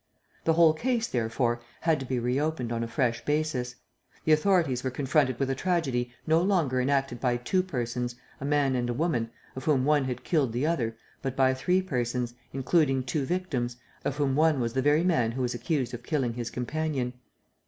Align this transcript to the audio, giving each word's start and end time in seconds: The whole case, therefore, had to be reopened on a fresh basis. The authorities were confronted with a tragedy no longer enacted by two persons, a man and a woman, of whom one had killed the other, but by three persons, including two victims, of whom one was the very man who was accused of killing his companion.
The 0.45 0.53
whole 0.53 0.73
case, 0.73 1.05
therefore, 1.07 1.61
had 1.81 1.99
to 1.99 2.07
be 2.07 2.17
reopened 2.17 2.71
on 2.71 2.81
a 2.83 2.87
fresh 2.87 3.23
basis. 3.23 3.75
The 4.25 4.31
authorities 4.31 4.83
were 4.83 4.89
confronted 4.89 5.37
with 5.39 5.51
a 5.51 5.53
tragedy 5.53 6.11
no 6.25 6.41
longer 6.41 6.81
enacted 6.81 7.19
by 7.21 7.37
two 7.37 7.61
persons, 7.61 8.15
a 8.39 8.43
man 8.45 8.73
and 8.73 8.89
a 8.89 8.95
woman, 8.95 9.29
of 9.55 9.65
whom 9.65 9.85
one 9.85 10.05
had 10.05 10.23
killed 10.23 10.53
the 10.53 10.65
other, 10.65 10.97
but 11.21 11.35
by 11.35 11.53
three 11.53 11.83
persons, 11.83 12.33
including 12.51 13.03
two 13.03 13.25
victims, 13.25 13.77
of 14.03 14.17
whom 14.17 14.35
one 14.35 14.59
was 14.59 14.73
the 14.73 14.81
very 14.81 15.03
man 15.03 15.33
who 15.33 15.43
was 15.43 15.53
accused 15.53 15.93
of 15.93 16.01
killing 16.01 16.33
his 16.33 16.49
companion. 16.49 17.13